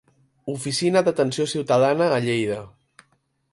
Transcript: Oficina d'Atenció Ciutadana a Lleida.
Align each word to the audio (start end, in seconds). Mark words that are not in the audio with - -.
Oficina 0.53 1.03
d'Atenció 1.09 1.47
Ciutadana 1.53 2.07
a 2.17 2.19
Lleida. 2.27 2.61